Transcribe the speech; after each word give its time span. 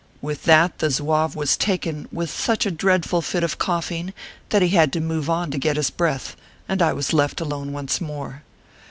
With 0.19 0.45
that 0.45 0.79
the 0.79 0.89
Zouave 0.89 1.35
was 1.35 1.55
taken 1.55 2.07
with 2.11 2.31
such 2.31 2.65
a 2.65 2.71
dread 2.71 3.05
ful 3.05 3.21
fit 3.21 3.43
of 3.43 3.59
coughing 3.59 4.13
that 4.49 4.63
he 4.63 4.69
had 4.69 4.91
to 4.93 4.99
move 4.99 5.29
on 5.29 5.51
to 5.51 5.59
get 5.59 5.77
his 5.77 5.91
breath, 5.91 6.35
and 6.67 6.81
I 6.81 6.91
was 6.91 7.13
left 7.13 7.39
alone 7.39 7.71
once 7.71 8.01
more. 8.01 8.41